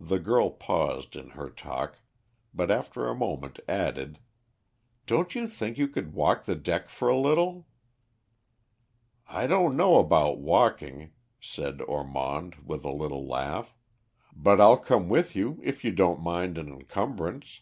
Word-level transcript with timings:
The 0.00 0.18
girl 0.18 0.50
paused 0.50 1.16
in 1.16 1.30
her 1.30 1.48
talk, 1.48 2.00
but 2.52 2.70
after 2.70 3.08
a 3.08 3.14
moment 3.14 3.58
added 3.66 4.18
"Don't 5.06 5.34
you 5.34 5.48
think 5.48 5.78
you 5.78 5.88
could 5.88 6.12
walk 6.12 6.44
the 6.44 6.54
deck 6.54 6.90
for 6.90 7.08
a 7.08 7.16
little?" 7.16 7.66
"I 9.26 9.46
don't 9.46 9.74
know 9.74 9.96
about 9.98 10.36
walking," 10.40 11.12
said 11.40 11.80
Ormond, 11.80 12.56
with 12.66 12.84
a 12.84 12.92
little 12.92 13.26
laugh, 13.26 13.74
"but 14.34 14.60
I'll 14.60 14.76
come 14.78 15.08
with 15.08 15.34
you 15.34 15.58
if 15.64 15.84
you 15.86 15.90
don't 15.90 16.20
mind 16.20 16.58
an 16.58 16.68
encumbrance." 16.68 17.60